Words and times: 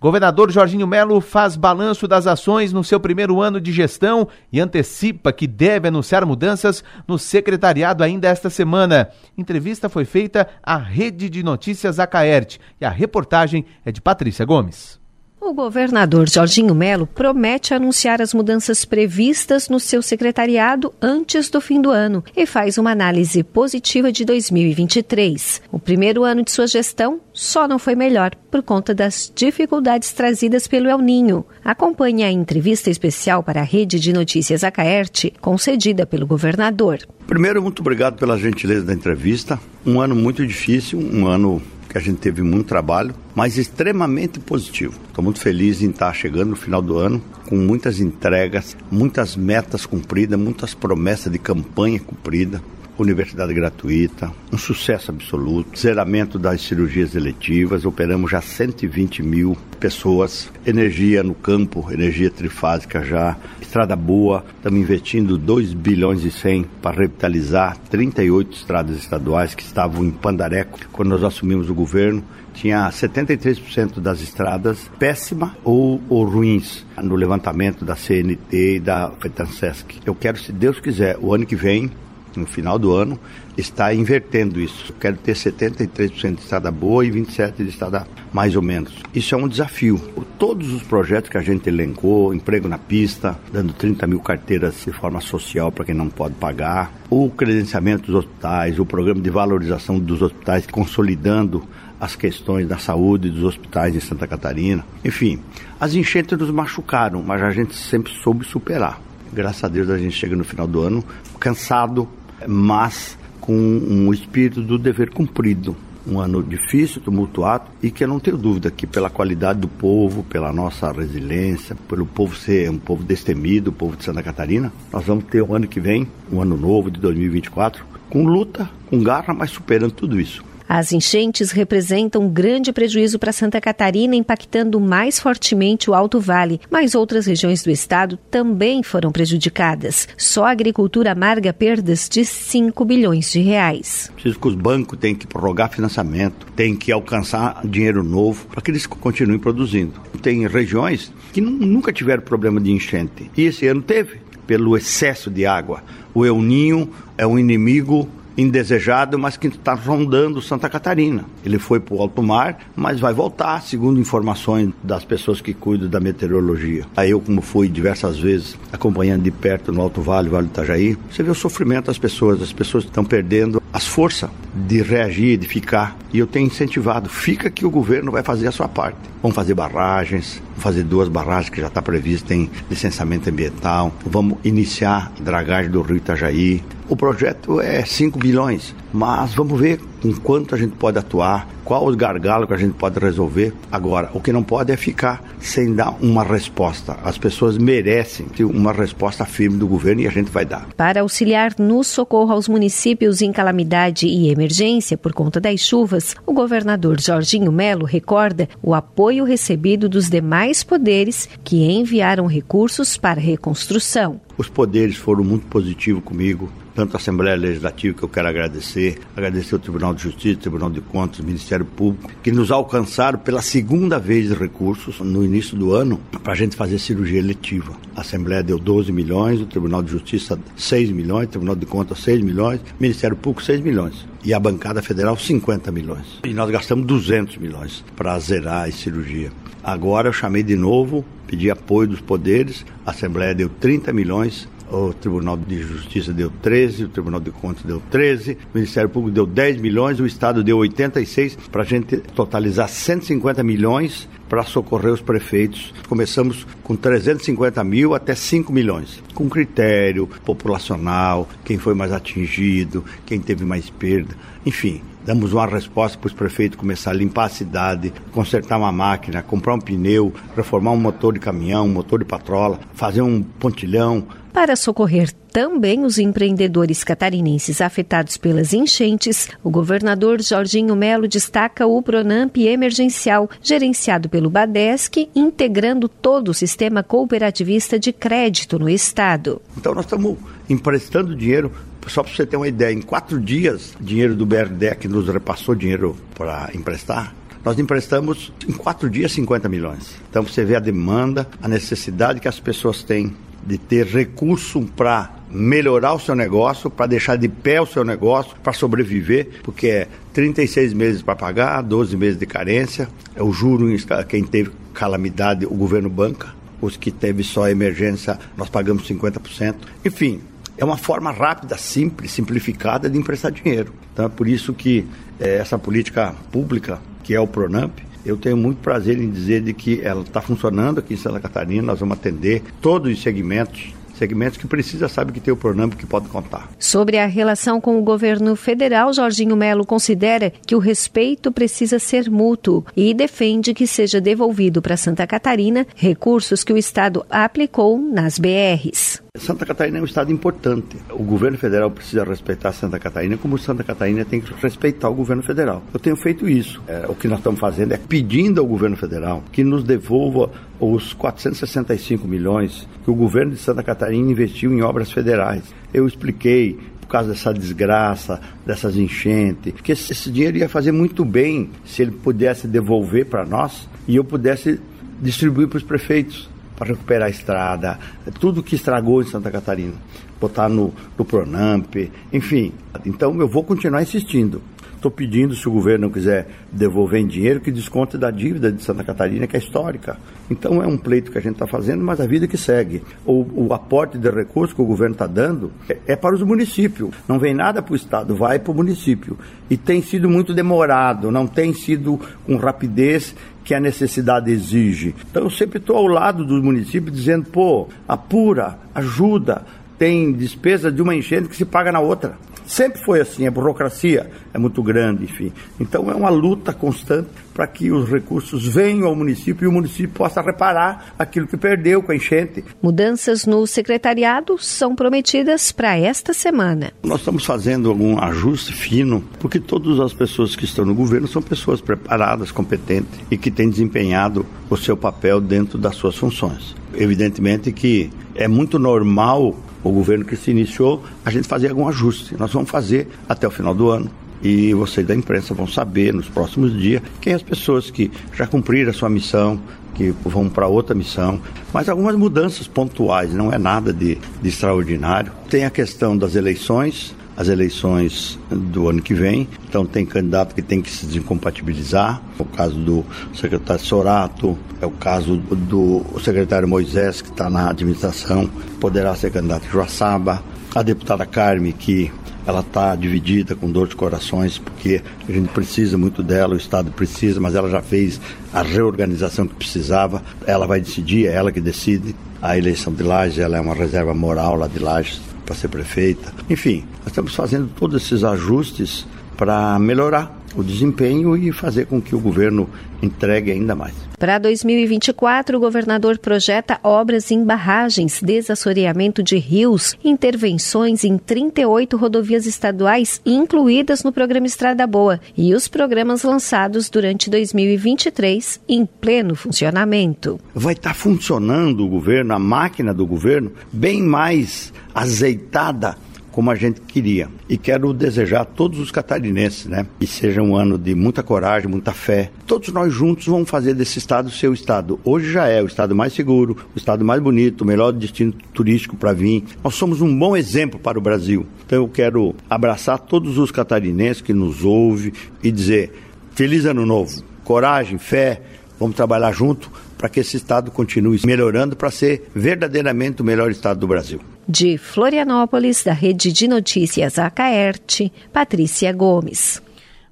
Governador 0.00 0.50
Jorginho 0.50 0.86
Melo 0.86 1.20
faz 1.20 1.56
balanço 1.56 2.08
das 2.08 2.26
ações 2.26 2.72
no 2.72 2.82
seu 2.82 2.98
primeiro 2.98 3.42
ano 3.42 3.60
de 3.60 3.70
gestão 3.70 4.26
e 4.50 4.58
antecipa 4.58 5.30
que 5.30 5.46
deve 5.46 5.88
anunciar 5.88 6.24
mudanças 6.24 6.82
no 7.06 7.18
secretariado 7.18 8.02
ainda 8.02 8.26
esta 8.26 8.48
semana. 8.48 9.10
Entrevista 9.36 9.90
foi 9.90 10.06
feita 10.06 10.48
à 10.62 10.78
Rede 10.78 11.28
de 11.28 11.42
Notícias 11.42 11.98
Acaerte 11.98 12.58
e 12.80 12.84
a 12.86 12.90
reportagem 12.90 13.66
é 13.84 13.92
de 13.92 14.00
Patrícia 14.00 14.46
Gomes. 14.46 14.99
O 15.42 15.54
governador 15.54 16.28
Jorginho 16.28 16.74
Melo 16.74 17.06
promete 17.06 17.72
anunciar 17.72 18.20
as 18.20 18.34
mudanças 18.34 18.84
previstas 18.84 19.70
no 19.70 19.80
seu 19.80 20.02
secretariado 20.02 20.92
antes 21.00 21.48
do 21.48 21.62
fim 21.62 21.80
do 21.80 21.90
ano 21.90 22.22
e 22.36 22.44
faz 22.44 22.76
uma 22.76 22.90
análise 22.90 23.42
positiva 23.42 24.12
de 24.12 24.22
2023. 24.26 25.62
O 25.72 25.78
primeiro 25.78 26.24
ano 26.24 26.44
de 26.44 26.50
sua 26.50 26.66
gestão 26.66 27.20
só 27.32 27.66
não 27.66 27.78
foi 27.78 27.96
melhor 27.96 28.34
por 28.50 28.62
conta 28.62 28.94
das 28.94 29.32
dificuldades 29.34 30.12
trazidas 30.12 30.68
pelo 30.68 30.90
El 30.90 30.98
Ninho. 30.98 31.46
Acompanhe 31.64 32.22
a 32.22 32.30
entrevista 32.30 32.90
especial 32.90 33.42
para 33.42 33.62
a 33.62 33.64
Rede 33.64 33.98
de 33.98 34.12
Notícias 34.12 34.62
Acaerte, 34.62 35.32
concedida 35.40 36.04
pelo 36.04 36.26
governador. 36.26 36.98
Primeiro, 37.26 37.62
muito 37.62 37.80
obrigado 37.80 38.18
pela 38.18 38.38
gentileza 38.38 38.84
da 38.84 38.92
entrevista. 38.92 39.58
Um 39.86 40.02
ano 40.02 40.14
muito 40.14 40.46
difícil, 40.46 40.98
um 40.98 41.26
ano 41.26 41.62
que 41.90 41.98
a 41.98 42.00
gente 42.00 42.18
teve 42.18 42.40
muito 42.40 42.68
trabalho, 42.68 43.12
mas 43.34 43.58
extremamente 43.58 44.38
positivo. 44.38 44.98
Estou 45.08 45.24
muito 45.24 45.40
feliz 45.40 45.82
em 45.82 45.90
estar 45.90 46.12
chegando 46.14 46.50
no 46.50 46.56
final 46.56 46.80
do 46.80 46.96
ano 46.96 47.20
com 47.48 47.56
muitas 47.56 47.98
entregas, 47.98 48.76
muitas 48.90 49.34
metas 49.34 49.84
cumpridas, 49.84 50.38
muitas 50.38 50.72
promessas 50.72 51.32
de 51.32 51.38
campanha 51.38 51.98
cumprida 51.98 52.62
universidade 53.00 53.54
gratuita, 53.54 54.30
um 54.52 54.58
sucesso 54.58 55.10
absoluto, 55.10 55.78
zeramento 55.78 56.38
das 56.38 56.60
cirurgias 56.60 57.14
eletivas, 57.14 57.84
operamos 57.84 58.30
já 58.30 58.40
120 58.40 59.22
mil 59.22 59.56
pessoas, 59.78 60.50
energia 60.66 61.22
no 61.22 61.34
campo, 61.34 61.86
energia 61.90 62.30
trifásica 62.30 63.02
já, 63.02 63.36
estrada 63.60 63.96
boa, 63.96 64.44
estamos 64.56 64.78
investindo 64.78 65.38
2 65.38 65.72
bilhões 65.72 66.24
e 66.24 66.30
100 66.30 66.64
para 66.82 67.00
revitalizar 67.00 67.76
38 67.90 68.56
estradas 68.56 68.96
estaduais 68.96 69.54
que 69.54 69.62
estavam 69.62 70.04
em 70.04 70.10
Pandareco 70.10 70.78
quando 70.92 71.08
nós 71.08 71.24
assumimos 71.24 71.70
o 71.70 71.74
governo 71.74 72.22
tinha 72.52 72.88
73% 72.90 74.00
das 74.00 74.20
estradas 74.20 74.90
péssimas 74.98 75.52
ou, 75.64 76.00
ou, 76.08 76.24
ruins 76.24 76.84
no 77.00 77.14
levantamento 77.14 77.84
da 77.84 77.94
CNT 77.94 78.76
e 78.76 78.80
da 78.80 79.10
FETANSESC. 79.20 80.00
Eu 80.04 80.14
quero, 80.14 80.36
se 80.36 80.52
Deus 80.52 80.80
quiser, 80.80 81.16
o 81.20 81.32
ano 81.32 81.46
que 81.46 81.56
vem, 81.56 81.90
no 82.38 82.46
final 82.46 82.78
do 82.78 82.92
ano, 82.92 83.18
está 83.56 83.94
invertendo 83.94 84.60
isso. 84.60 84.92
Quero 85.00 85.16
ter 85.16 85.34
73% 85.34 86.34
de 86.34 86.40
estrada 86.40 86.70
boa 86.70 87.04
e 87.04 87.10
27% 87.10 87.56
de 87.56 87.68
estrada 87.68 88.06
mais 88.32 88.56
ou 88.56 88.62
menos. 88.62 88.92
Isso 89.14 89.34
é 89.34 89.38
um 89.38 89.48
desafio. 89.48 90.00
Todos 90.38 90.72
os 90.72 90.82
projetos 90.82 91.30
que 91.30 91.38
a 91.38 91.42
gente 91.42 91.68
elencou, 91.68 92.32
emprego 92.34 92.68
na 92.68 92.78
pista, 92.78 93.38
dando 93.52 93.72
30 93.72 94.06
mil 94.06 94.20
carteiras 94.20 94.82
de 94.84 94.92
forma 94.92 95.20
social 95.20 95.70
para 95.70 95.84
quem 95.84 95.94
não 95.94 96.08
pode 96.08 96.34
pagar, 96.34 96.92
o 97.08 97.28
credenciamento 97.30 98.06
dos 98.06 98.24
hospitais, 98.24 98.78
o 98.78 98.86
programa 98.86 99.20
de 99.20 99.30
valorização 99.30 99.98
dos 99.98 100.22
hospitais, 100.22 100.66
consolidando 100.66 101.62
as 102.00 102.16
questões 102.16 102.66
da 102.66 102.78
saúde 102.78 103.28
dos 103.28 103.44
hospitais 103.44 103.94
em 103.94 104.00
Santa 104.00 104.26
Catarina. 104.26 104.84
Enfim, 105.04 105.40
as 105.78 105.94
enchentes 105.94 106.38
nos 106.38 106.50
machucaram, 106.50 107.22
mas 107.22 107.42
a 107.42 107.50
gente 107.50 107.74
sempre 107.74 108.12
soube 108.12 108.44
superar. 108.46 109.00
Graças 109.32 109.62
a 109.62 109.68
Deus 109.68 109.90
a 109.90 109.98
gente 109.98 110.16
chega 110.16 110.34
no 110.34 110.42
final 110.42 110.66
do 110.66 110.80
ano 110.80 111.04
cansado, 111.38 112.08
mas 112.46 113.18
com 113.40 113.54
um 113.54 114.12
espírito 114.12 114.62
do 114.62 114.78
dever 114.78 115.10
cumprido. 115.10 115.76
Um 116.06 116.18
ano 116.18 116.42
difícil, 116.42 117.00
tumultuado, 117.02 117.64
e 117.82 117.90
que 117.90 118.02
eu 118.02 118.08
não 118.08 118.18
tenho 118.18 118.38
dúvida 118.38 118.70
que 118.70 118.86
pela 118.86 119.10
qualidade 119.10 119.60
do 119.60 119.68
povo, 119.68 120.22
pela 120.24 120.52
nossa 120.52 120.90
resiliência, 120.90 121.76
pelo 121.88 122.06
povo 122.06 122.34
ser 122.34 122.70
um 122.70 122.78
povo 122.78 123.04
destemido, 123.04 123.70
o 123.70 123.72
povo 123.72 123.96
de 123.96 124.04
Santa 124.04 124.22
Catarina, 124.22 124.72
nós 124.92 125.04
vamos 125.04 125.24
ter 125.24 125.42
o 125.42 125.54
ano 125.54 125.68
que 125.68 125.78
vem, 125.78 126.08
um 126.32 126.40
ano 126.40 126.56
novo 126.56 126.90
de 126.90 126.98
2024, 126.98 127.84
com 128.08 128.24
luta, 128.24 128.68
com 128.88 129.02
garra, 129.02 129.34
mas 129.34 129.50
superando 129.50 129.92
tudo 129.92 130.18
isso. 130.18 130.42
As 130.72 130.92
enchentes 130.92 131.50
representam 131.50 132.22
um 132.22 132.28
grande 132.28 132.72
prejuízo 132.72 133.18
para 133.18 133.32
Santa 133.32 133.60
Catarina, 133.60 134.14
impactando 134.14 134.78
mais 134.78 135.18
fortemente 135.18 135.90
o 135.90 135.94
Alto 135.94 136.20
Vale, 136.20 136.60
mas 136.70 136.94
outras 136.94 137.26
regiões 137.26 137.64
do 137.64 137.72
estado 137.72 138.16
também 138.30 138.80
foram 138.80 139.10
prejudicadas. 139.10 140.06
Só 140.16 140.44
a 140.44 140.52
agricultura 140.52 141.10
amarga 141.10 141.52
perdas 141.52 142.08
de 142.08 142.24
5 142.24 142.84
bilhões 142.84 143.32
de 143.32 143.40
reais. 143.40 144.12
Preciso 144.14 144.38
que 144.38 144.46
os 144.46 144.54
bancos 144.54 144.96
têm 144.96 145.12
que 145.12 145.26
prorrogar 145.26 145.72
financiamento, 145.72 146.46
têm 146.54 146.76
que 146.76 146.92
alcançar 146.92 147.66
dinheiro 147.66 148.04
novo 148.04 148.46
para 148.46 148.62
que 148.62 148.70
eles 148.70 148.86
continuem 148.86 149.40
produzindo. 149.40 150.00
Tem 150.22 150.46
regiões 150.46 151.12
que 151.32 151.40
nunca 151.40 151.92
tiveram 151.92 152.22
problema 152.22 152.60
de 152.60 152.70
enchente 152.70 153.28
e 153.36 153.42
esse 153.42 153.66
ano 153.66 153.82
teve 153.82 154.20
pelo 154.46 154.76
excesso 154.76 155.32
de 155.32 155.44
água. 155.44 155.82
O 156.14 156.24
El 156.24 156.40
Ninho 156.40 156.90
é 157.18 157.26
um 157.26 157.36
inimigo 157.36 158.08
indesejado, 158.40 159.18
mas 159.18 159.36
que 159.36 159.48
está 159.48 159.74
rondando 159.74 160.40
Santa 160.40 160.68
Catarina. 160.68 161.24
Ele 161.44 161.58
foi 161.58 161.80
para 161.80 161.94
o 161.94 162.00
alto 162.00 162.22
mar, 162.22 162.58
mas 162.74 163.00
vai 163.00 163.12
voltar, 163.12 163.62
segundo 163.62 164.00
informações 164.00 164.70
das 164.82 165.04
pessoas 165.04 165.40
que 165.40 165.54
cuidam 165.54 165.88
da 165.88 166.00
meteorologia. 166.00 166.84
Aí 166.96 167.10
eu, 167.10 167.20
como 167.20 167.40
fui 167.42 167.68
diversas 167.68 168.18
vezes 168.18 168.56
acompanhando 168.72 169.22
de 169.22 169.30
perto 169.30 169.72
no 169.72 169.80
Alto 169.80 170.00
Vale, 170.00 170.28
Vale 170.28 170.46
do 170.46 170.50
Itajaí, 170.50 170.96
você 171.10 171.22
vê 171.22 171.30
o 171.30 171.34
sofrimento 171.34 171.86
das 171.86 171.98
pessoas. 171.98 172.42
As 172.42 172.52
pessoas 172.52 172.84
estão 172.84 173.04
perdendo 173.04 173.62
as 173.72 173.86
forças 173.86 174.30
de 174.54 174.82
reagir, 174.82 175.36
de 175.36 175.46
ficar. 175.46 175.96
E 176.12 176.18
eu 176.18 176.26
tenho 176.26 176.46
incentivado, 176.46 177.08
fica 177.08 177.50
que 177.50 177.64
o 177.64 177.70
governo 177.70 178.10
vai 178.10 178.22
fazer 178.22 178.48
a 178.48 178.52
sua 178.52 178.68
parte. 178.68 178.98
Vamos 179.22 179.34
fazer 179.34 179.54
barragens, 179.54 180.42
vamos 180.48 180.62
fazer 180.62 180.82
duas 180.82 181.08
barragens 181.08 181.50
que 181.50 181.60
já 181.60 181.68
está 181.68 181.80
prevista 181.80 182.34
em 182.34 182.50
licenciamento 182.68 183.30
ambiental. 183.30 183.92
Vamos 184.04 184.38
iniciar 184.44 185.12
a 185.18 185.22
dragagem 185.22 185.70
do 185.70 185.82
rio 185.82 185.96
Itajaí. 185.96 186.62
O 186.88 186.96
projeto 186.96 187.60
é 187.60 187.84
5 187.84 188.18
bilhões, 188.18 188.74
mas 188.92 189.34
vamos 189.34 189.58
ver 189.58 189.80
com 190.02 190.12
quanto 190.14 190.54
a 190.54 190.58
gente 190.58 190.76
pode 190.76 190.98
atuar, 190.98 191.48
qual 191.64 191.86
os 191.86 191.94
gargalos 191.94 192.48
que 192.48 192.54
a 192.54 192.56
gente 192.56 192.74
pode 192.74 192.98
resolver. 192.98 193.52
Agora, 193.70 194.10
o 194.14 194.20
que 194.20 194.32
não 194.32 194.42
pode 194.42 194.72
é 194.72 194.76
ficar 194.76 195.22
sem 195.38 195.74
dar 195.74 195.94
uma 196.00 196.24
resposta. 196.24 196.96
As 197.04 197.18
pessoas 197.18 197.58
merecem 197.58 198.26
uma 198.40 198.72
resposta 198.72 199.24
firme 199.24 199.58
do 199.58 199.66
governo 199.66 200.02
e 200.02 200.06
a 200.06 200.10
gente 200.10 200.30
vai 200.30 200.44
dar. 200.44 200.66
Para 200.76 201.02
auxiliar 201.02 201.54
no 201.58 201.84
socorro 201.84 202.32
aos 202.32 202.48
municípios 202.48 203.20
em 203.20 203.32
calamidade 203.32 204.06
e 204.06 204.30
emergência 204.30 204.96
por 204.96 205.12
conta 205.12 205.40
das 205.40 205.60
chuvas, 205.60 206.16
o 206.26 206.32
governador 206.32 207.00
Jorginho 207.00 207.52
Melo 207.52 207.84
recorda 207.84 208.48
o 208.62 208.74
apoio 208.74 209.24
recebido 209.24 209.88
dos 209.88 210.08
demais 210.08 210.64
poderes 210.64 211.28
que 211.44 211.70
enviaram 211.70 212.26
recursos 212.26 212.96
para 212.96 213.20
a 213.20 213.22
reconstrução. 213.22 214.20
Os 214.36 214.48
poderes 214.48 214.96
foram 214.96 215.22
muito 215.22 215.46
positivos 215.46 216.02
comigo, 216.02 216.50
tanto 216.80 216.96
a 216.96 216.98
Assembleia 216.98 217.36
Legislativa, 217.36 217.94
que 217.94 218.02
eu 218.02 218.08
quero 218.08 218.26
agradecer, 218.26 218.98
agradecer 219.14 219.54
o 219.54 219.58
Tribunal 219.58 219.92
de 219.92 220.02
Justiça, 220.02 220.40
Tribunal 220.40 220.70
de 220.70 220.80
Contas, 220.80 221.20
Ministério 221.20 221.66
Público, 221.66 222.10
que 222.22 222.32
nos 222.32 222.50
alcançaram 222.50 223.18
pela 223.18 223.42
segunda 223.42 223.98
vez 223.98 224.30
recursos 224.30 224.98
no 225.00 225.22
início 225.22 225.58
do 225.58 225.74
ano 225.74 226.00
para 226.22 226.32
a 226.32 226.36
gente 226.36 226.56
fazer 226.56 226.78
cirurgia 226.78 227.18
eletiva. 227.18 227.74
A 227.94 228.00
Assembleia 228.00 228.42
deu 228.42 228.58
12 228.58 228.90
milhões, 228.92 229.42
o 229.42 229.44
Tribunal 229.44 229.82
de 229.82 229.90
Justiça 229.90 230.40
6 230.56 230.90
milhões, 230.92 231.26
o 231.26 231.30
Tribunal 231.32 231.54
de 231.54 231.66
Contas 231.66 231.98
6 231.98 232.22
milhões, 232.22 232.62
Ministério 232.80 233.14
Público 233.14 233.42
6 233.42 233.60
milhões 233.60 234.06
e 234.24 234.32
a 234.32 234.40
bancada 234.40 234.80
federal 234.80 235.18
50 235.18 235.70
milhões. 235.70 236.18
E 236.24 236.32
nós 236.32 236.50
gastamos 236.50 236.86
200 236.86 237.36
milhões 237.36 237.84
para 237.94 238.18
zerar 238.18 238.66
a 238.66 238.72
cirurgia. 238.72 239.30
Agora 239.62 240.08
eu 240.08 240.12
chamei 240.14 240.42
de 240.42 240.56
novo, 240.56 241.04
pedi 241.26 241.50
apoio 241.50 241.88
dos 241.88 242.00
poderes, 242.00 242.64
a 242.86 242.90
Assembleia 242.90 243.34
deu 243.34 243.50
30 243.50 243.92
milhões, 243.92 244.48
o 244.70 244.92
Tribunal 244.94 245.36
de 245.36 245.62
Justiça 245.62 246.12
deu 246.12 246.30
13, 246.42 246.84
o 246.84 246.88
Tribunal 246.88 247.20
de 247.20 247.30
Contas 247.30 247.62
deu 247.64 247.82
13, 247.90 248.32
o 248.32 248.36
Ministério 248.54 248.88
Público 248.88 249.14
deu 249.14 249.26
10 249.26 249.60
milhões, 249.60 250.00
o 250.00 250.06
Estado 250.06 250.42
deu 250.42 250.58
86, 250.58 251.36
para 251.50 251.62
a 251.62 251.64
gente 251.64 251.96
totalizar 251.98 252.68
150 252.68 253.42
milhões 253.42 254.08
para 254.28 254.44
socorrer 254.44 254.92
os 254.92 255.00
prefeitos. 255.00 255.74
Começamos 255.88 256.46
com 256.62 256.76
350 256.76 257.62
mil 257.64 257.94
até 257.94 258.14
5 258.14 258.52
milhões, 258.52 259.02
com 259.14 259.28
critério 259.28 260.08
populacional, 260.24 261.28
quem 261.44 261.58
foi 261.58 261.74
mais 261.74 261.92
atingido, 261.92 262.84
quem 263.04 263.20
teve 263.20 263.44
mais 263.44 263.68
perda, 263.68 264.14
enfim. 264.46 264.80
Damos 265.04 265.32
uma 265.32 265.46
resposta 265.46 265.98
para 265.98 266.08
os 266.08 266.12
prefeitos 266.12 266.58
começar 266.58 266.90
a 266.90 266.94
limpar 266.94 267.26
a 267.26 267.28
cidade, 267.28 267.92
consertar 268.12 268.58
uma 268.58 268.72
máquina, 268.72 269.22
comprar 269.22 269.54
um 269.54 269.60
pneu, 269.60 270.12
reformar 270.36 270.72
um 270.72 270.76
motor 270.76 271.14
de 271.14 271.20
caminhão, 271.20 271.66
um 271.66 271.72
motor 271.72 271.98
de 271.98 272.04
patrola, 272.04 272.60
fazer 272.74 273.02
um 273.02 273.22
pontilhão, 273.22 274.06
para 274.32 274.54
socorrer 274.54 275.12
também 275.32 275.84
os 275.84 275.98
empreendedores 275.98 276.84
catarinenses 276.84 277.60
afetados 277.60 278.16
pelas 278.16 278.52
enchentes, 278.52 279.28
o 279.42 279.50
governador 279.50 280.22
Jorginho 280.22 280.76
Melo 280.76 281.08
destaca 281.08 281.66
o 281.66 281.82
Pronamp 281.82 282.36
emergencial, 282.36 283.28
gerenciado 283.42 284.08
pelo 284.08 284.30
Badesc, 284.30 285.08
integrando 285.14 285.88
todo 285.88 286.28
o 286.28 286.34
sistema 286.34 286.82
cooperativista 286.82 287.78
de 287.78 287.92
crédito 287.92 288.58
no 288.58 288.68
estado. 288.68 289.42
Então 289.56 289.74
nós 289.74 289.84
estamos 289.84 290.16
emprestando 290.48 291.14
dinheiro 291.14 291.52
só 291.86 292.02
para 292.02 292.12
você 292.12 292.26
ter 292.26 292.36
uma 292.36 292.48
ideia, 292.48 292.72
em 292.72 292.80
quatro 292.80 293.20
dias, 293.20 293.74
dinheiro 293.80 294.14
do 294.14 294.26
BRDE 294.26 294.76
que 294.76 294.88
nos 294.88 295.08
repassou 295.08 295.54
dinheiro 295.54 295.96
para 296.14 296.50
emprestar, 296.54 297.14
Nós 297.42 297.58
emprestamos 297.58 298.32
em 298.46 298.52
quatro 298.52 298.90
dias 298.90 299.12
50 299.12 299.48
milhões. 299.48 299.96
Então 300.10 300.22
você 300.22 300.44
vê 300.44 300.56
a 300.56 300.60
demanda, 300.60 301.26
a 301.42 301.48
necessidade 301.48 302.20
que 302.20 302.28
as 302.28 302.38
pessoas 302.38 302.82
têm 302.82 303.16
de 303.46 303.56
ter 303.56 303.86
recurso 303.86 304.60
para 304.76 305.16
melhorar 305.30 305.94
o 305.94 305.98
seu 305.98 306.14
negócio, 306.14 306.68
para 306.68 306.86
deixar 306.86 307.16
de 307.16 307.28
pé 307.28 307.60
o 307.60 307.66
seu 307.66 307.84
negócio, 307.84 308.36
para 308.42 308.52
sobreviver, 308.52 309.40
porque 309.42 309.68
é 309.68 309.88
36 310.12 310.74
meses 310.74 311.02
para 311.02 311.16
pagar, 311.16 311.62
12 311.62 311.96
meses 311.96 312.18
de 312.18 312.26
carência, 312.26 312.88
é 313.14 313.22
o 313.22 313.32
juro, 313.32 313.66
quem 314.06 314.24
teve 314.24 314.50
calamidade, 314.74 315.46
o 315.46 315.54
governo 315.54 315.88
banca, 315.88 316.34
os 316.60 316.76
que 316.76 316.90
teve 316.90 317.22
só 317.22 317.48
emergência, 317.48 318.18
nós 318.36 318.50
pagamos 318.50 318.86
50%. 318.86 319.54
Enfim, 319.84 320.20
é 320.60 320.64
uma 320.64 320.76
forma 320.76 321.10
rápida, 321.10 321.56
simples, 321.56 322.12
simplificada 322.12 322.88
de 322.88 322.98
emprestar 322.98 323.32
dinheiro. 323.32 323.72
Então 323.92 324.04
é 324.04 324.08
por 324.10 324.28
isso 324.28 324.52
que 324.52 324.86
é, 325.18 325.38
essa 325.38 325.58
política 325.58 326.14
pública, 326.30 326.78
que 327.02 327.14
é 327.14 327.20
o 327.20 327.26
Pronamp, 327.26 327.78
eu 328.04 328.16
tenho 328.16 328.36
muito 328.36 328.58
prazer 328.58 329.00
em 329.00 329.10
dizer 329.10 329.42
de 329.42 329.54
que 329.54 329.80
ela 329.82 330.02
está 330.02 330.20
funcionando 330.20 330.78
aqui 330.78 330.94
em 330.94 330.96
Santa 330.98 331.18
Catarina, 331.18 331.62
nós 331.62 331.80
vamos 331.80 331.96
atender 331.96 332.42
todos 332.60 332.92
os 332.92 333.02
segmentos 333.02 333.72
segmentos 334.00 334.38
que 334.38 334.46
precisa 334.46 334.88
sabe 334.88 335.12
que 335.12 335.20
tem 335.20 335.32
o 335.32 335.36
Pronamp 335.36 335.74
que 335.74 335.84
pode 335.84 336.08
contar. 336.08 336.48
Sobre 336.58 336.96
a 336.96 337.04
relação 337.04 337.60
com 337.60 337.78
o 337.78 337.82
governo 337.82 338.34
federal, 338.34 338.94
Jorginho 338.94 339.36
Melo 339.36 339.66
considera 339.66 340.32
que 340.46 340.54
o 340.54 340.58
respeito 340.58 341.30
precisa 341.30 341.78
ser 341.78 342.10
mútuo 342.10 342.64
e 342.74 342.94
defende 342.94 343.52
que 343.52 343.66
seja 343.66 344.00
devolvido 344.00 344.62
para 344.62 344.78
Santa 344.78 345.06
Catarina 345.06 345.66
recursos 345.76 346.42
que 346.42 346.52
o 346.52 346.56
Estado 346.56 347.04
aplicou 347.10 347.78
nas 347.78 348.18
BRs. 348.18 349.02
Santa 349.18 349.44
Catarina 349.44 349.78
é 349.78 349.82
um 349.82 349.84
estado 349.84 350.12
importante. 350.12 350.76
O 350.90 351.02
governo 351.02 351.36
federal 351.36 351.68
precisa 351.70 352.04
respeitar 352.04 352.52
Santa 352.52 352.78
Catarina, 352.78 353.16
como 353.16 353.36
Santa 353.36 353.64
Catarina 353.64 354.04
tem 354.04 354.20
que 354.20 354.32
respeitar 354.40 354.88
o 354.88 354.94
governo 354.94 355.22
federal. 355.22 355.64
Eu 355.74 355.80
tenho 355.80 355.96
feito 355.96 356.28
isso. 356.28 356.62
É, 356.68 356.86
o 356.88 356.94
que 356.94 357.08
nós 357.08 357.18
estamos 357.18 357.40
fazendo 357.40 357.72
é 357.72 357.76
pedindo 357.76 358.40
ao 358.40 358.46
governo 358.46 358.76
federal 358.76 359.24
que 359.32 359.42
nos 359.42 359.64
devolva 359.64 360.30
os 360.60 360.92
465 360.92 362.06
milhões 362.06 362.68
que 362.84 362.90
o 362.90 362.94
governo 362.94 363.32
de 363.32 363.38
Santa 363.38 363.64
Catarina 363.64 364.12
investiu 364.12 364.52
em 364.52 364.62
obras 364.62 364.92
federais. 364.92 365.42
Eu 365.74 365.88
expliquei 365.88 366.56
por 366.80 366.86
causa 366.86 367.10
dessa 367.10 367.34
desgraça, 367.34 368.20
dessas 368.46 368.76
enchentes, 368.76 369.54
que 369.60 369.72
esse 369.72 370.10
dinheiro 370.10 370.38
ia 370.38 370.48
fazer 370.48 370.70
muito 370.70 371.04
bem 371.04 371.50
se 371.64 371.82
ele 371.82 371.90
pudesse 371.90 372.46
devolver 372.46 373.06
para 373.06 373.26
nós 373.26 373.68
e 373.88 373.96
eu 373.96 374.04
pudesse 374.04 374.60
distribuir 375.02 375.48
para 375.48 375.56
os 375.56 375.64
prefeitos 375.64 376.29
para 376.60 376.72
recuperar 376.72 377.08
a 377.08 377.10
estrada, 377.10 377.78
tudo 378.20 378.42
que 378.42 378.54
estragou 378.54 379.00
em 379.00 379.06
Santa 379.06 379.30
Catarina, 379.30 379.72
botar 380.20 380.46
no, 380.46 380.74
no 380.98 381.06
Pronamp, 381.06 381.74
enfim. 382.12 382.52
Então 382.84 383.18
eu 383.18 383.26
vou 383.26 383.42
continuar 383.42 383.80
insistindo. 383.80 384.42
Estou 384.80 384.90
pedindo, 384.90 385.34
se 385.34 385.46
o 385.46 385.52
governo 385.52 385.88
não 385.88 385.92
quiser 385.92 386.26
devolver 386.50 387.02
em 387.02 387.06
dinheiro, 387.06 387.38
que 387.38 387.52
desconte 387.52 387.98
da 387.98 388.10
dívida 388.10 388.50
de 388.50 388.62
Santa 388.62 388.82
Catarina, 388.82 389.26
que 389.26 389.36
é 389.36 389.38
histórica. 389.38 389.98
Então 390.30 390.62
é 390.62 390.66
um 390.66 390.78
pleito 390.78 391.12
que 391.12 391.18
a 391.18 391.20
gente 391.20 391.34
está 391.34 391.46
fazendo, 391.46 391.84
mas 391.84 392.00
a 392.00 392.06
vida 392.06 392.26
que 392.26 392.38
segue. 392.38 392.82
O, 393.04 393.48
o 393.48 393.52
aporte 393.52 393.98
de 393.98 394.08
recursos 394.08 394.54
que 394.54 394.62
o 394.62 394.64
governo 394.64 394.94
está 394.94 395.06
dando 395.06 395.52
é, 395.68 395.76
é, 395.88 395.96
para 395.96 396.14
os 396.14 396.22
municípios. 396.22 396.94
Não 397.06 397.18
vem 397.18 397.34
nada 397.34 397.60
para 397.60 397.74
o 397.74 397.76
Estado, 397.76 398.16
vai 398.16 398.38
para 398.38 398.52
o 398.52 398.54
município. 398.54 399.18
E 399.50 399.56
tem 399.58 399.82
sido 399.82 400.08
muito 400.08 400.32
demorado, 400.32 401.10
não 401.10 401.26
tem 401.26 401.52
sido 401.52 402.00
com 402.24 402.36
rapidez 402.36 403.14
que 403.44 403.54
a 403.54 403.60
necessidade 403.60 404.30
exige. 404.30 404.94
Então 405.10 405.24
eu 405.24 405.30
sempre 405.30 405.58
estou 405.58 405.76
ao 405.76 405.86
lado 405.86 406.24
do 406.24 406.42
município 406.42 406.90
dizendo, 406.90 407.26
pô, 407.26 407.68
apura, 407.86 408.58
ajuda, 408.74 409.44
tem 409.80 410.12
despesa 410.12 410.70
de 410.70 410.82
uma 410.82 410.94
enchente 410.94 411.26
que 411.26 411.34
se 411.34 411.46
paga 411.46 411.72
na 411.72 411.80
outra. 411.80 412.18
Sempre 412.46 412.84
foi 412.84 413.00
assim, 413.00 413.26
a 413.26 413.30
burocracia 413.30 414.10
é 414.34 414.38
muito 414.38 414.62
grande, 414.62 415.04
enfim. 415.04 415.32
Então 415.58 415.90
é 415.90 415.94
uma 415.94 416.10
luta 416.10 416.52
constante 416.52 417.08
para 417.32 417.46
que 417.46 417.70
os 417.70 417.88
recursos 417.88 418.46
venham 418.46 418.88
ao 418.88 418.94
município 418.94 419.46
e 419.46 419.48
o 419.48 419.52
município 419.52 419.88
possa 419.88 420.20
reparar 420.20 420.92
aquilo 420.98 421.26
que 421.26 421.38
perdeu 421.38 421.82
com 421.82 421.92
a 421.92 421.96
enchente. 421.96 422.44
Mudanças 422.60 423.24
no 423.24 423.46
secretariado 423.46 424.36
são 424.36 424.74
prometidas 424.74 425.50
para 425.50 425.78
esta 425.78 426.12
semana. 426.12 426.72
Nós 426.82 426.98
estamos 426.98 427.24
fazendo 427.24 427.70
algum 427.70 427.98
ajuste 427.98 428.52
fino, 428.52 429.02
porque 429.18 429.40
todas 429.40 429.80
as 429.80 429.94
pessoas 429.94 430.36
que 430.36 430.44
estão 430.44 430.66
no 430.66 430.74
governo 430.74 431.08
são 431.08 431.22
pessoas 431.22 431.62
preparadas, 431.62 432.30
competentes 432.30 433.00
e 433.10 433.16
que 433.16 433.30
têm 433.30 433.48
desempenhado 433.48 434.26
o 434.50 434.58
seu 434.58 434.76
papel 434.76 435.22
dentro 435.22 435.56
das 435.56 435.74
suas 435.74 435.96
funções. 435.96 436.54
Evidentemente 436.74 437.50
que 437.50 437.90
é 438.14 438.28
muito 438.28 438.58
normal 438.58 439.34
o 439.62 439.70
governo 439.70 440.04
que 440.04 440.16
se 440.16 440.30
iniciou, 440.30 440.82
a 441.04 441.10
gente 441.10 441.28
fazer 441.28 441.50
algum 441.50 441.68
ajuste. 441.68 442.16
Nós 442.18 442.32
vamos 442.32 442.50
fazer 442.50 442.88
até 443.08 443.26
o 443.26 443.30
final 443.30 443.54
do 443.54 443.68
ano. 443.70 443.90
E 444.22 444.52
vocês 444.52 444.86
da 444.86 444.94
imprensa 444.94 445.32
vão 445.32 445.46
saber 445.46 445.94
nos 445.94 446.08
próximos 446.08 446.52
dias 446.52 446.82
quem 447.00 447.14
as 447.14 447.22
pessoas 447.22 447.70
que 447.70 447.90
já 448.14 448.26
cumpriram 448.26 448.70
a 448.70 448.74
sua 448.74 448.90
missão, 448.90 449.40
que 449.74 449.94
vão 450.04 450.28
para 450.28 450.46
outra 450.46 450.74
missão, 450.74 451.20
mas 451.54 451.68
algumas 451.68 451.96
mudanças 451.96 452.46
pontuais, 452.46 453.14
não 453.14 453.32
é 453.32 453.38
nada 453.38 453.72
de, 453.72 453.96
de 454.20 454.28
extraordinário. 454.28 455.10
Tem 455.30 455.46
a 455.46 455.50
questão 455.50 455.96
das 455.96 456.16
eleições, 456.16 456.94
as 457.20 457.28
eleições 457.28 458.18
do 458.30 458.70
ano 458.70 458.80
que 458.80 458.94
vem. 458.94 459.28
Então 459.46 459.66
tem 459.66 459.84
candidato 459.84 460.34
que 460.34 460.40
tem 460.40 460.62
que 460.62 460.70
se 460.70 460.86
desincompatibilizar. 460.86 462.00
É 462.18 462.22
o 462.22 462.24
caso 462.24 462.58
do 462.58 462.82
secretário 463.12 463.62
Sorato, 463.62 464.38
é 464.58 464.64
o 464.64 464.70
caso 464.70 465.18
do 465.18 465.84
secretário 466.02 466.48
Moisés, 466.48 467.02
que 467.02 467.10
está 467.10 467.28
na 467.28 467.50
administração, 467.50 468.26
poderá 468.58 468.94
ser 468.96 469.12
candidato 469.12 469.46
em 469.46 469.50
Joaçaba. 469.50 470.22
A 470.54 470.62
deputada 470.62 471.04
Carme, 471.04 471.52
que 471.52 471.92
ela 472.26 472.40
está 472.40 472.74
dividida 472.74 473.34
com 473.34 473.50
dor 473.50 473.68
de 473.68 473.76
corações, 473.76 474.38
porque 474.38 474.80
a 475.06 475.12
gente 475.12 475.28
precisa 475.28 475.76
muito 475.76 476.02
dela, 476.02 476.32
o 476.32 476.38
Estado 476.38 476.70
precisa, 476.70 477.20
mas 477.20 477.34
ela 477.34 477.50
já 477.50 477.60
fez 477.60 478.00
a 478.32 478.40
reorganização 478.40 479.26
que 479.26 479.34
precisava. 479.34 480.02
Ela 480.26 480.46
vai 480.46 480.58
decidir, 480.58 481.06
é 481.06 481.12
ela 481.12 481.30
que 481.30 481.40
decide. 481.40 481.94
A 482.22 482.38
eleição 482.38 482.72
de 482.72 482.82
Lages, 482.82 483.18
ela 483.18 483.36
é 483.36 483.40
uma 483.40 483.54
reserva 483.54 483.92
moral 483.92 484.36
lá 484.36 484.46
de 484.46 484.58
Lages 484.58 485.09
para 485.30 485.38
ser 485.38 485.46
prefeita. 485.48 486.12
Enfim, 486.28 486.64
nós 486.78 486.88
estamos 486.88 487.14
fazendo 487.14 487.48
todos 487.56 487.84
esses 487.84 488.02
ajustes 488.02 488.84
para 489.16 489.56
melhorar 489.60 490.19
o 490.34 490.42
desempenho 490.42 491.16
e 491.16 491.32
fazer 491.32 491.66
com 491.66 491.80
que 491.80 491.94
o 491.94 492.00
governo 492.00 492.48
entregue 492.82 493.30
ainda 493.30 493.54
mais. 493.54 493.74
Para 493.98 494.18
2024, 494.18 495.36
o 495.36 495.40
governador 495.40 495.98
projeta 495.98 496.58
obras 496.62 497.10
em 497.10 497.22
barragens, 497.22 498.00
desassoreamento 498.02 499.02
de 499.02 499.18
rios, 499.18 499.76
intervenções 499.84 500.84
em 500.84 500.96
38 500.96 501.76
rodovias 501.76 502.24
estaduais 502.26 503.00
incluídas 503.04 503.84
no 503.84 503.92
programa 503.92 504.26
Estrada 504.26 504.66
Boa 504.66 505.00
e 505.16 505.34
os 505.34 505.48
programas 505.48 506.02
lançados 506.02 506.70
durante 506.70 507.10
2023 507.10 508.40
em 508.48 508.64
pleno 508.64 509.14
funcionamento. 509.14 510.18
Vai 510.34 510.54
estar 510.54 510.70
tá 510.70 510.74
funcionando 510.74 511.64
o 511.64 511.68
governo, 511.68 512.14
a 512.14 512.18
máquina 512.18 512.72
do 512.72 512.86
governo, 512.86 513.32
bem 513.52 513.82
mais 513.82 514.52
azeitada 514.74 515.76
como 516.20 516.30
a 516.30 516.34
gente 516.34 516.60
queria. 516.60 517.08
E 517.30 517.38
quero 517.38 517.72
desejar 517.72 518.20
a 518.20 518.24
todos 518.26 518.58
os 518.58 518.70
catarinenses, 518.70 519.46
né, 519.46 519.66
que 519.78 519.86
seja 519.86 520.20
um 520.20 520.36
ano 520.36 520.58
de 520.58 520.74
muita 520.74 521.02
coragem, 521.02 521.48
muita 521.48 521.72
fé. 521.72 522.10
Todos 522.26 522.52
nós 522.52 522.70
juntos 522.70 523.06
vamos 523.06 523.30
fazer 523.30 523.54
desse 523.54 523.78
estado 523.78 524.10
seu 524.10 524.34
estado. 524.34 524.78
Hoje 524.84 525.10
já 525.10 525.28
é 525.28 525.42
o 525.42 525.46
estado 525.46 525.74
mais 525.74 525.94
seguro, 525.94 526.36
o 526.54 526.58
estado 526.58 526.84
mais 526.84 527.00
bonito, 527.00 527.40
o 527.40 527.46
melhor 527.46 527.72
destino 527.72 528.12
turístico 528.34 528.76
para 528.76 528.92
vir. 528.92 529.24
Nós 529.42 529.54
somos 529.54 529.80
um 529.80 529.98
bom 529.98 530.14
exemplo 530.14 530.60
para 530.60 530.78
o 530.78 530.82
Brasil. 530.82 531.24
Então 531.46 531.62
eu 531.62 531.68
quero 531.68 532.14
abraçar 532.28 532.78
todos 532.78 533.16
os 533.16 533.30
catarinenses 533.30 534.02
que 534.02 534.12
nos 534.12 534.44
ouvem 534.44 534.92
e 535.24 535.32
dizer: 535.32 535.72
feliz 536.14 536.44
ano 536.44 536.66
novo, 536.66 537.02
coragem, 537.24 537.78
fé, 537.78 538.20
vamos 538.58 538.76
trabalhar 538.76 539.12
junto 539.12 539.50
para 539.80 539.88
que 539.88 539.98
esse 539.98 540.14
estado 540.14 540.50
continue 540.50 541.00
melhorando 541.06 541.56
para 541.56 541.70
ser 541.70 542.10
verdadeiramente 542.14 543.00
o 543.00 543.04
melhor 543.04 543.30
estado 543.30 543.60
do 543.60 543.66
Brasil. 543.66 543.98
De 544.28 544.58
Florianópolis, 544.58 545.64
da 545.64 545.72
Rede 545.72 546.12
de 546.12 546.28
Notícias 546.28 546.98
Acaerte, 546.98 547.90
Patrícia 548.12 548.70
Gomes. 548.74 549.40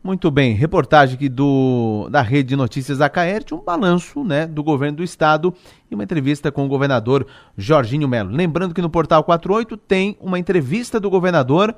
Muito 0.05 0.31
bem, 0.31 0.53
reportagem 0.53 1.17
aqui 1.17 1.29
do, 1.29 2.07
da 2.11 2.21
Rede 2.21 2.51
de 2.51 2.57
Notícias 2.57 3.01
Acaerte, 3.01 3.55
um 3.55 3.65
balanço 3.65 4.23
né, 4.23 4.47
do 4.47 4.63
governo 4.63 4.99
do 4.99 5.03
estado 5.03 5.55
e 5.91 5.95
uma 5.95 6.05
entrevista 6.05 6.53
com 6.53 6.67
o 6.67 6.69
governador 6.69 7.27
Jorginho 7.57 8.07
Melo. 8.07 8.31
Lembrando 8.31 8.75
que 8.75 8.83
no 8.83 8.91
Portal 8.91 9.25
48 9.25 9.75
tem 9.79 10.19
uma 10.21 10.39
entrevista 10.39 11.01
do 11.01 11.09
governador 11.09 11.75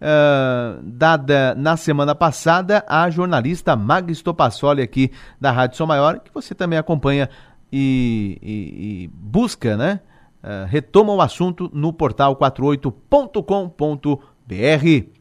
uh, 0.00 0.80
dada 0.82 1.54
na 1.54 1.76
semana 1.76 2.14
passada 2.14 2.84
à 2.88 3.08
jornalista 3.10 3.76
Magis 3.76 4.22
Topassoli 4.22 4.82
aqui 4.82 5.10
da 5.40 5.50
Rádio 5.50 5.76
São 5.76 5.86
Maior, 5.86 6.20
que 6.20 6.32
você 6.32 6.54
também 6.54 6.78
acompanha 6.78 7.28
e, 7.72 8.38
e, 8.42 9.04
e 9.04 9.10
busca, 9.12 9.76
né? 9.76 10.00
Uh, 10.42 10.66
retoma 10.66 11.12
o 11.12 11.20
assunto 11.20 11.70
no 11.72 11.92
portal 11.92 12.36
48.com.br. 12.36 15.15